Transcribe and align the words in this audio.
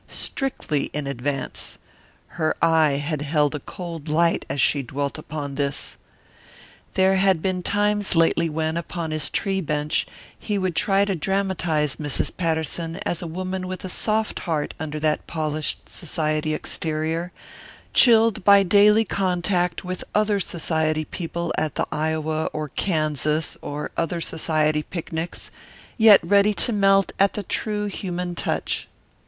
Strictly 0.07 0.85
in 0.93 1.05
advance. 1.05 1.77
Her 2.29 2.55
eye 2.59 2.93
had 2.93 3.21
held 3.21 3.53
a 3.53 3.59
cold 3.59 4.09
light 4.09 4.45
as 4.49 4.59
she 4.59 4.81
dwelt 4.81 5.19
upon 5.19 5.53
this. 5.53 5.95
There 6.95 7.17
had 7.17 7.39
been 7.43 7.61
times 7.61 8.15
lately 8.15 8.49
when, 8.49 8.77
upon 8.77 9.11
his 9.11 9.29
tree 9.29 9.61
bench, 9.61 10.07
he 10.39 10.57
would 10.57 10.75
try 10.75 11.05
to 11.05 11.13
dramatize 11.13 11.97
Mrs. 11.97 12.35
Patterson 12.35 12.95
as 13.05 13.21
a 13.21 13.27
woman 13.27 13.67
with 13.67 13.85
a 13.85 13.89
soft 13.89 14.39
heart 14.39 14.73
under 14.79 14.99
that 14.99 15.27
polished 15.27 15.87
society 15.87 16.51
exterior, 16.55 17.31
chilled 17.93 18.43
by 18.43 18.63
daily 18.63 19.05
contact 19.05 19.85
with 19.85 20.03
other 20.15 20.39
society 20.39 21.05
people 21.05 21.53
at 21.59 21.75
the 21.75 21.85
Iowa 21.91 22.45
or 22.53 22.69
Kansas 22.69 23.55
or 23.61 23.91
other 23.95 24.19
society 24.19 24.81
picnics, 24.81 25.51
yet 25.95 26.19
ready 26.23 26.55
to 26.55 26.73
melt 26.73 27.11
at 27.19 27.33
the 27.33 27.43
true 27.43 27.85
human 27.85 28.33
touch. 28.33 28.87